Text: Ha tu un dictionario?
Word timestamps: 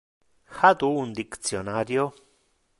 Ha 0.57 0.71
tu 0.79 0.89
un 1.03 1.13
dictionario? 1.19 2.03